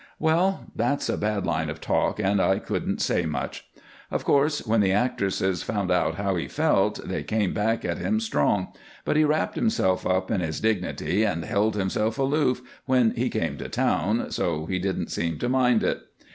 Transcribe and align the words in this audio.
Well, 0.17 0.65
that's 0.75 1.09
a 1.09 1.15
bad 1.15 1.45
line 1.45 1.69
of 1.69 1.79
talk 1.79 2.19
and 2.19 2.41
I 2.41 2.57
couldn't 2.57 3.01
say 3.03 3.27
much. 3.27 3.65
Of 4.09 4.25
course, 4.25 4.65
when 4.65 4.81
the 4.81 4.91
actresses 4.91 5.61
found 5.61 5.91
out 5.91 6.15
how 6.15 6.37
he 6.37 6.47
felt 6.47 7.07
they 7.07 7.21
came 7.21 7.53
back 7.53 7.85
at 7.85 7.99
him 7.99 8.19
strong, 8.19 8.73
but 9.05 9.15
he 9.15 9.23
wrapped 9.23 9.53
himself 9.53 10.03
up 10.07 10.31
in 10.31 10.41
his 10.41 10.59
dignity 10.59 11.23
and 11.23 11.45
held 11.45 11.75
himself 11.75 12.17
aloof 12.17 12.63
when 12.87 13.11
he 13.11 13.29
came 13.29 13.59
to 13.59 13.69
town, 13.69 14.31
so 14.31 14.65
he 14.65 14.79
didn't 14.79 15.11
seem 15.11 15.37
to 15.37 15.47
mind 15.47 15.83
it. 15.83 16.01